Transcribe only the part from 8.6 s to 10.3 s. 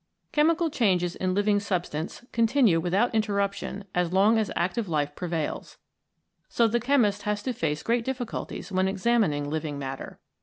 when examining living matter.